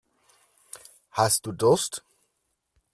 Hast 1.11 1.45
du 1.45 1.51
Durst? 1.51 2.03